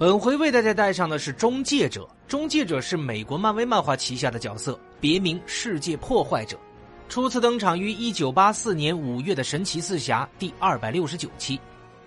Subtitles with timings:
[0.00, 2.08] 本回为大家带上的是中介者。
[2.26, 6.58] 中介者是美国漫威漫画旗下的角色，别名世界破坏者，
[7.06, 11.60] 初次登场于一九八四年五月的神奇四侠第二百六十九期。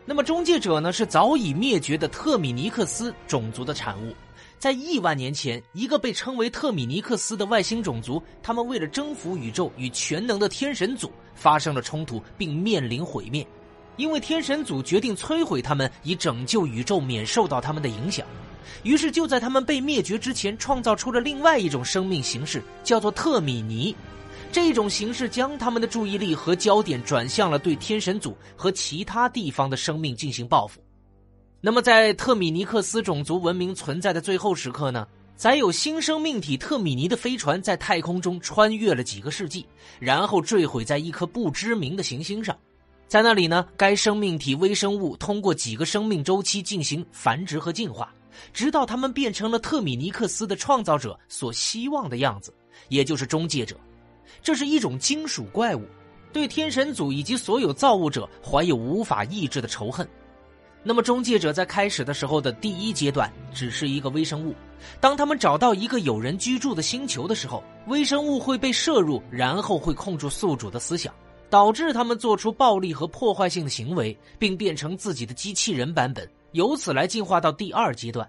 [0.07, 4.11] 那么，中介者呢是早已灭绝的特米尼克斯种族的产物。
[4.57, 13.46] 在亿万年前，一个被称为特米尼克斯的外星种族，他们为了征服宇宙与全能的天神组发生了冲突，并面临毁灭。
[13.96, 18.25] 因为天神组决定摧毁他们，以拯救宇宙免受到他们的影响。
[18.84, 23.96] 于是就在他们被灭绝之前，创造出了另外一种生命形式，叫做特米尼。
[24.51, 30.79] 这种形式将他们的注意力和焦点转向了对天神组和其他地方的生命进行报复。
[31.60, 35.08] 那么，在特米尼克斯种族文明存在的最后时刻呢？
[35.36, 39.66] 载有新生命体特米尼的飞船在太空中穿越了几个世纪，
[40.00, 42.56] 然后坠毁在一颗不知名的行星上。
[43.08, 48.12] 在那里呢，该生命体微生物通过几个生命周期进行繁殖和进化，
[48.52, 52.52] 直到它们变成了特米尼克斯的创造者所希望的样子，
[52.90, 53.76] 也就是终结者。
[54.42, 55.84] 这是一种金属怪物，
[56.32, 60.08] 对天神组以及所有造物者怀有无法抑制的仇恨。
[60.86, 64.54] 那么，终结者在开始的时候的第一阶段只是一个微生物，
[65.00, 71.14] 当他们找到一个有人居住的星球的时候，微生物会被摄入，然后会控制宿主的思想。
[71.54, 78.28] 导致他们做出暴力和破坏性的行为，并变成自己的机器人版本，由此来进化到第二阶段。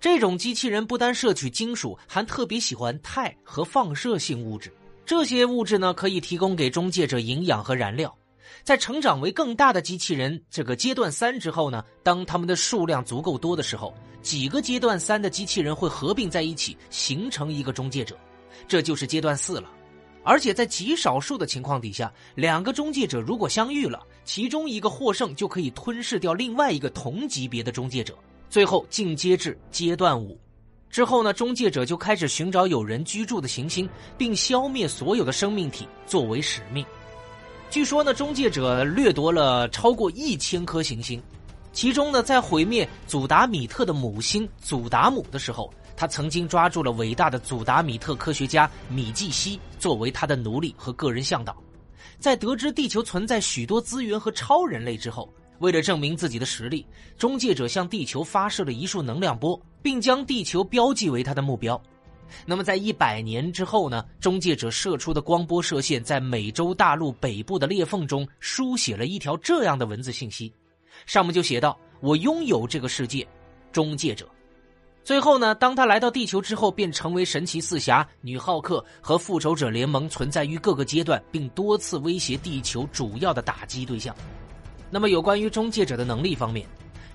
[0.00, 4.74] 这种机器人不单摄取金属，还特别喜欢钛和放射性物质。
[5.06, 8.12] 这些物质呢，可以提供给中介者营养和燃料。
[8.64, 18.18] 在成长为更大的机器人这个阶段三之后呢，当他们的数量足够多的时候，几个阶段三的机器人会合并在一起，形成一个中介者，
[18.66, 19.70] 这就是阶段四了。
[20.24, 28.16] 而且在极少数的情况底下，两个中介者如果相遇了，其中一个获胜就可以吞噬掉另外一个同级别的中介者，
[28.48, 30.36] 最后进阶至阶段五。
[30.88, 36.84] 之后呢，中介者就开始寻找有人居住的行星，并消灭所有的生命体作为使命。
[37.68, 41.22] 据说呢，中介者掠夺了超过一千颗行星，
[41.72, 45.70] 其中呢，在毁灭祖达米特的母星祖达姆的时候。
[45.96, 51.56] 他曾经抓住了伟大的祖达米特科学家米季西作为他的奴隶和个人向导，
[52.18, 56.84] 在得知地球存在许多资源和超人类之后，为了证明自己的实力，
[57.16, 61.80] 中介者向地球发射了一束能量波，并将地球标记为他的目标。
[62.44, 64.04] 那么，在一百年之后呢？
[64.18, 70.52] 中介者射出的光波射线在美洲大陆北部的裂缝中书写了一条这样的文字信息，
[71.06, 73.26] 上面就写道：“我拥有这个世界，
[73.70, 74.28] 中介者。”
[75.04, 84.16] 最后呢，当他来到地球之后，便成为神奇四侠、女浩克和复仇者联盟存在于各个阶段，并多次威胁地球主要的打击对象。
[84.90, 86.66] 那么，有关于终结者的能力方面，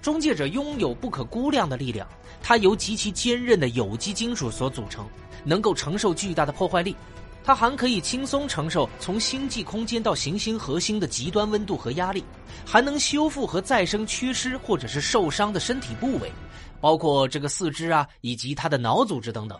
[0.03, 2.07] 终结者拥有不可估量的力量，
[2.43, 5.07] 它由极其坚韧的有机金属所组成，
[5.43, 6.95] 能够承受巨大的破坏力。
[7.43, 12.23] 它还可以轻松承受从星际空间到行星核心的极端温度和压力，
[12.63, 16.31] 还能修复和再生缺失或者是受伤的身体部位。
[16.79, 19.59] 包括这个四肢啊，以及他的脑组织等等。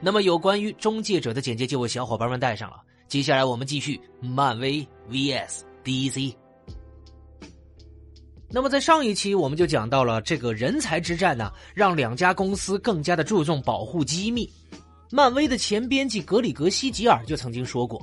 [0.00, 2.76] 那么，有关于中介者的简介就为小伙伴们带上了。
[3.06, 6.34] 接下来，我们继续漫威 VS DC。
[8.48, 14.50] 那么，在上一期我们就讲到了这个人才之战呢，让两家公司更加的注重保护机密。
[15.10, 18.00] 漫威的前编辑格里格西吉尔就曾经说过。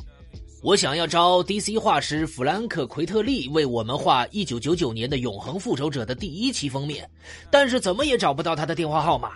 [0.62, 7.10] 我想要招 DC 画师弗兰克·奎特利为我们画1999年的《永恒复仇者》的第一期封面，
[7.50, 9.32] 但是怎么也找不到他的电话号码。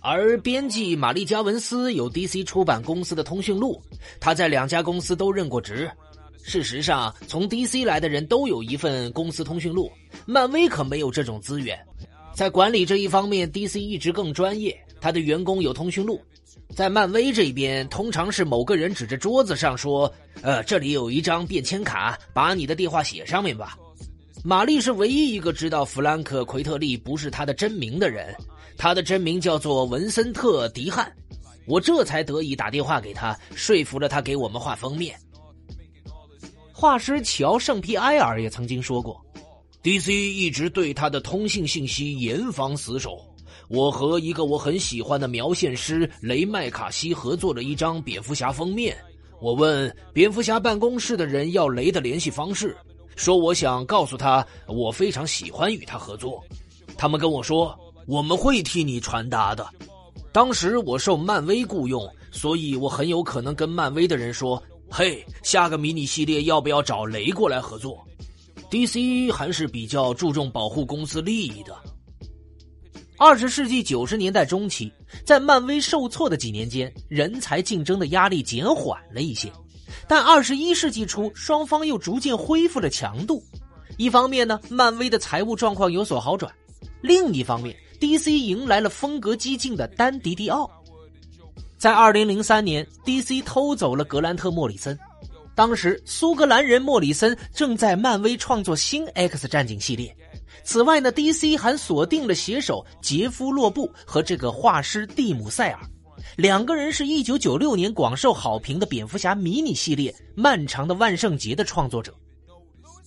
[0.00, 3.80] 而编辑玛丽·加文斯有 DC 出版公司的通讯录，
[4.18, 5.88] 他在两家公司都任过职。
[6.42, 9.90] 事实上，从 DC 来的人都有一份公司通讯录，
[10.26, 11.78] 漫威可没有这种资源。
[12.34, 16.20] 在管理这一方面，DC 一直更专业，他的员工有通讯录。
[16.74, 20.12] 在漫威这边，通常是某个人指着桌子上说
[20.42, 23.78] ：“呃，这里有一张便签卡，把你的电话写上面吧。”
[24.44, 28.34] 玛丽是唯一一个知道弗兰克·奎特利不是他的真名的人，
[28.76, 31.10] 他的真名叫做文森特·迪汉。
[31.66, 35.18] 我这才得以打电话给他，说服了他给我们画封面。
[36.72, 39.20] 画师乔·圣皮埃尔也曾经说过
[39.82, 43.18] ：“DC 一直对他的通信信息严防死守。”
[43.68, 48.96] 我和一个我很喜欢的描线师雷麦卡西合作了一张蝙蝠侠封面。
[49.40, 52.76] 我问蝙蝠侠办公室的人要雷的联系方式，
[53.16, 56.42] 说我想告诉他我非常喜欢与他合作。
[56.96, 59.66] 他们跟我说我们会替你传达的。
[60.32, 68.02] 当时我受漫威雇佣，所以我很有可能跟漫威的人说：“嘿，下个迷你系列要不要找雷过来合作
[68.70, 71.74] ？”DC 还是比较注重保护公司利益的。
[73.18, 74.92] 二十世纪九十年代中期，
[75.24, 79.50] 在漫威受挫的几年间，人才竞争的压力减缓了一些。
[80.06, 83.42] 但二十一世纪初，双方又逐渐恢复了强度。
[83.96, 86.50] 一方面呢，漫威的财务状况有所好转；
[87.00, 90.70] 另一方面，DC 迎来了风格激进的丹·迪迪奥。
[91.78, 94.98] 在二零零三年，DC 偷走了格兰特·莫里森。
[95.54, 100.14] 当时，苏格兰人莫里森正在漫威创作新 X 战警系列。
[100.66, 105.78] 此外呢，DC 还锁定了写手杰夫·洛布和这个画师蒂姆·塞尔，
[106.36, 112.12] 两个人是一九九六年广受好评的蝙蝠侠迷你系列《漫长的万圣节》的创作者。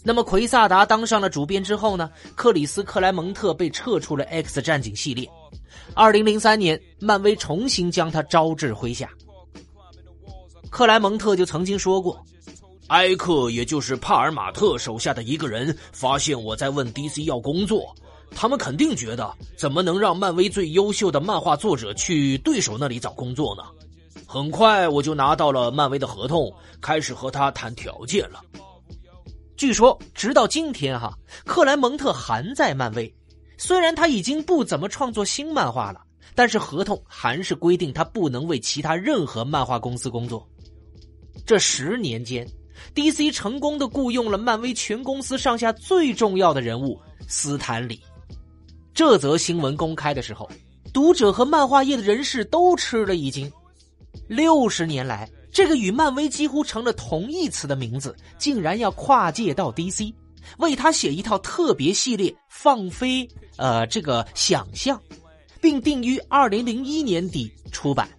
[0.02, 5.30] 那么，奎萨达当上了主编之后呢，克里斯·克莱蒙特被撤出了 X 战警系列。
[5.94, 9.10] 二零零三年，漫威重新将他招至麾下。
[10.70, 12.26] 克莱蒙特就曾经说过。
[12.90, 17.96] 埃克，也就是帕尔马特手下的一个人，发现我在问 DC 要工作，
[18.32, 23.64] 他们肯定觉得怎么能让漫威最优秀的漫画作者去对手那里找工作呢？
[24.26, 26.52] 很快我就拿到了漫威的合同，
[26.82, 28.42] 开始和他谈条件了。
[29.56, 31.14] 据说，直到今天哈，
[31.46, 33.14] 克莱蒙特还在漫威，
[33.58, 36.02] 虽然他已经不怎么创作新漫画了，
[36.34, 40.48] 但是合同还是规定他不能为其他任何漫画公司工作。
[41.46, 42.48] 这十年间。
[42.96, 48.00] DC 成功的雇佣了漫威全公司上下最重要的人物斯坦李。
[48.94, 50.50] 这则新闻公开的时候，
[50.94, 53.52] 读者和漫画业的人士都吃了一惊。
[54.28, 60.14] 六十年来，这个与漫威几乎成了同义词的名字，竟然要跨界到 DC，
[60.58, 65.02] 为他写一套特别系列，放飞呃这个想象，
[65.62, 68.10] 并定于二零零一年底出版。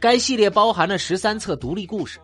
[0.00, 2.18] 该系列包含了十三册独立故事。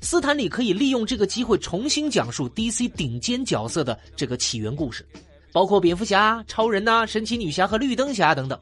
[0.00, 5.06] 斯坦李可以利用这个机会重新讲述 DC 顶尖角色的这个起源故事，
[5.52, 8.58] 包括蝙蝠侠、超人呐、神奇女侠和绿灯侠等等。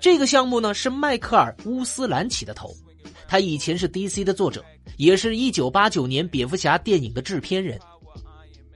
[0.00, 2.74] 这个项目呢是迈克尔·乌斯兰起的头，
[3.26, 4.64] 他以前是 DC 的作者，
[4.96, 7.78] 也是一九八九年蝙蝠侠电影的制片人。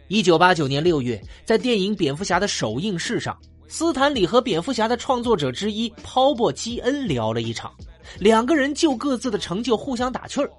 [0.09, 7.71] 一九八九年六月，在电影《蝙蝠侠》的首映式上，斯坦李和蝙蝠侠的创作者之一鲍勃·基恩聊了一场，
[8.19, 10.51] 两个人就各自的成就互相打趣儿。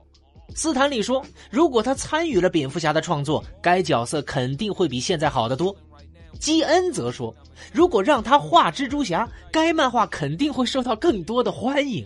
[0.55, 5.75] 斯坦李说：“如果他参与了蝙蝠侠的创作，该角色肯定会比现在好得多。”
[6.39, 7.33] 基恩则说
[7.73, 12.05] ：“如果让他画蜘蛛侠，该漫画肯定会受到更多的欢迎。”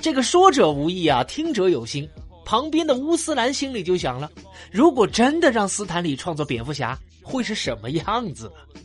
[0.00, 2.08] 这个说者无意啊，听者有心。
[2.44, 4.30] 旁边的乌斯兰心里就想了：
[4.70, 8.80] 如果真的让斯坦李创作蝙蝠侠，会是什么样子呢？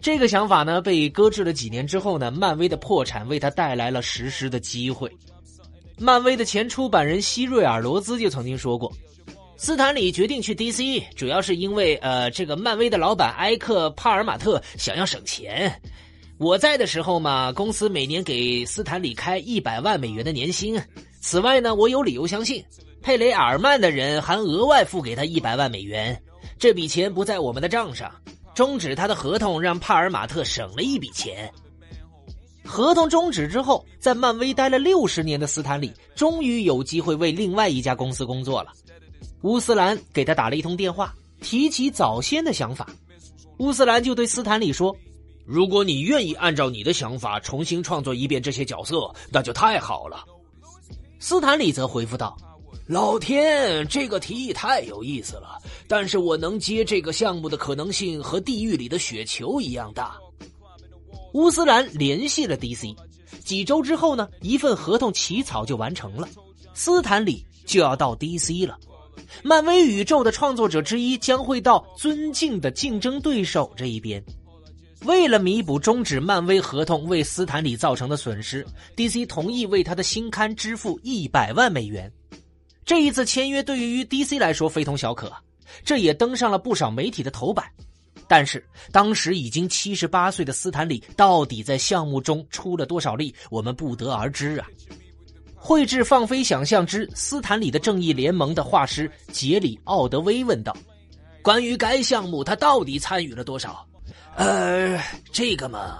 [0.00, 5.10] 这个想法呢，被搁置了几年之后呢，漫威的破产为他带来了实施的机会。
[5.98, 8.92] 漫威的前出版人希瑞尔·罗兹就曾经说过，
[9.56, 15.80] 斯坦李决定去 DC，主要是因为呃，这个漫威的老板埃克·帕尔马特想要省钱。
[16.38, 20.78] 我在的时候嘛，公司每年给斯坦李开一百万美元的年薪。
[21.22, 22.62] 此外呢，我有理由相信，
[23.00, 26.20] 佩雷尔曼的人还额外付给他一百万美元。
[26.58, 28.12] 这笔钱不在我们的账上，
[28.54, 31.50] 终止他的合同让帕尔马特省了一笔钱。
[32.66, 38.72] 合同终止之后，在漫威待了六十年的斯坦李终于有机会为另外一家公司工作了。
[39.42, 42.86] 乌斯兰给他打了一通电话，提起早先的想法。
[43.58, 44.94] 乌斯兰就对斯坦李说
[45.46, 50.24] ：“如果你愿意按照你的想法重新创作一遍这些角色，那就太好了。”
[51.18, 52.36] 斯坦李则回复道
[52.86, 55.56] ：“老天，这个提议太有意思了，
[55.88, 60.16] 但是我能接这个项目的可能性和地狱里的雪球一样大。”
[61.36, 62.96] 乌斯兰联系了 DC，
[63.44, 66.26] 几周之后呢，一份合同起草就完成了，
[66.72, 68.78] 斯坦李就要到 DC 了。
[69.42, 74.24] 漫威宇宙的创作者之一将会到尊敬的竞争对手这一边。
[75.02, 78.66] 为了弥补终止漫威合同为斯坦李造成的损失
[78.96, 82.10] ，DC 同意为他的新刊支付一百万美元。
[82.82, 85.30] 这一次签约对于 DC 来说非同小可，
[85.84, 87.66] 这也登上了不少媒体的头版。
[88.28, 94.66] 但是，当时已经七十八岁的斯坦李到底在项目中出了多少力，我们不得而知啊。
[95.54, 100.76] 绘制《放飞想象之斯坦李的正义联盟》的画师杰里·奥德威问道
[101.42, 103.86] ：“关于该项目，他到底参与了多少
[104.36, 105.00] ？”“呃，
[105.32, 105.98] 这个嘛，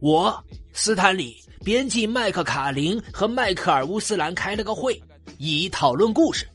[0.00, 5.00] 我斯坦李编辑麦克卡林和迈克尔·乌斯兰开了个会，
[5.38, 6.48] 以讨论故事。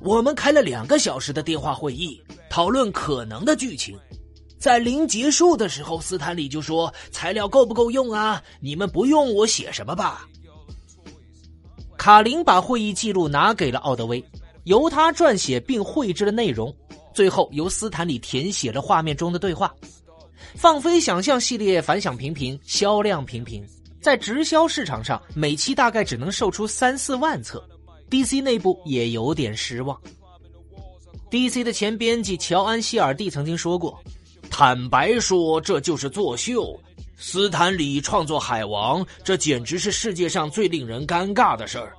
[0.00, 2.20] 我们开了两个小时的电话会议。”
[2.54, 3.98] 讨论可能的剧情，
[4.60, 8.40] 在临结束的时候，斯坦李就说：“材料够不够用啊？
[8.60, 10.24] 你们不用我写什么吧？”
[11.98, 14.24] 卡林把会议记录拿给了奥德威，
[14.66, 16.72] 由他撰写并绘制了内容，
[17.12, 19.74] 最后由斯坦李填写了画面中的对话。
[20.54, 23.66] 放飞想象系列反响平平，销量平平，
[24.00, 27.68] 在直销市场上每期大概只能售出三四万册。
[28.08, 30.00] DC 内部也有点失望。
[31.34, 34.00] DC 的前编辑乔安希尔蒂曾经说过
[34.48, 36.80] ：“坦白说，这就是作秀。
[37.16, 41.92] 斯坦李创作《海王》，这简直是世界上最令人尴尬的事儿。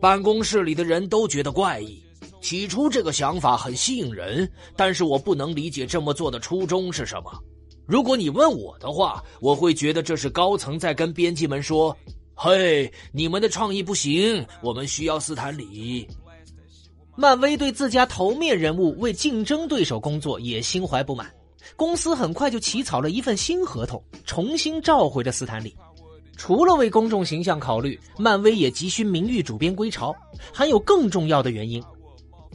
[0.00, 2.02] 办公室里的人都觉得怪异。
[2.40, 7.30] 起初这个想法很吸引人，但是我不能理解这么做的初衷是什么。
[7.86, 11.96] 如果你问我的话，我会觉得这是高层在跟编辑们说。”
[12.34, 16.08] 嘿，你们的创意不行，我们需要斯坦李。
[17.20, 21.30] 漫威对自家头面人物为竞争对手工作也心怀不满，
[21.76, 25.76] 公司很快就起草了一份新合同，重新召回了斯坦李。
[26.38, 30.16] 除了为公众形象考虑，漫威也急需名誉主编归巢，
[30.50, 31.84] 还有更重要的原因。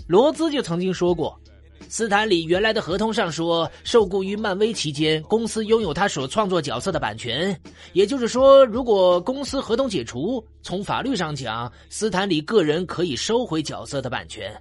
[0.08, 1.40] 罗兹就曾经说过。
[1.88, 7.58] 斯坦李原来的合同上说，受雇于漫威期间，公司拥有他所创作角色的版权。
[7.94, 14.52] 也就是说，如果公司合同解除，从法律上讲，斯坦李个人可以收回角色的版权。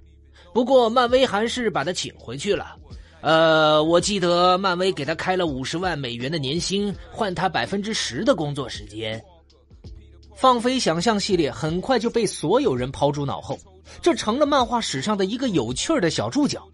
[0.53, 2.75] 不过，漫威还是把他请回去了。
[3.21, 9.21] 呃，我记得漫威给他开了五十万美元的年薪，换他百分之十的工作时间。
[10.35, 13.57] 放飞想象系列很快就被所有人抛诸脑后，
[14.01, 16.67] 这成了漫画史上的一个有趣的小注脚。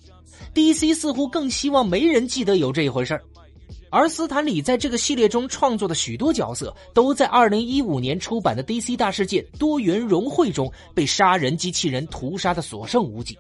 [0.54, 3.24] DC 似乎更希望没人记得有这一回事儿，
[3.90, 13.38] 而斯坦李在这个系列中创作的许多角色，都在2015年出版的 DC 大事件多元融汇中被杀人机器人屠杀的所剩无几。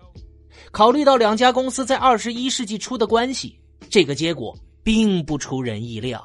[0.71, 6.23] 考虑到两家公司在21世纪初的关系，这个结果并不出人意料。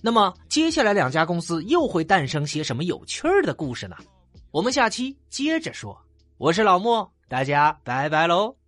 [0.00, 3.96] 那么，接下来两家公司又会诞生些什么有趣儿的故事呢？
[4.52, 5.98] 我们下期接着说。
[6.36, 8.67] 我是老莫，大家拜拜喽。